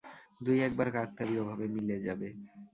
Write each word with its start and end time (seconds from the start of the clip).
দুই 0.41 0.57
এক 0.61 0.71
বার 0.77 0.89
কাকতালীয়ভাবে 0.95 1.65
মিলে 1.75 1.97
যাবে। 2.05 2.27